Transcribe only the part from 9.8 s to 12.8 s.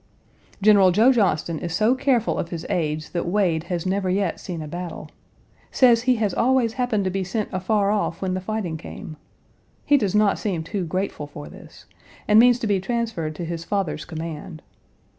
He does not seem too grateful for this, and means to be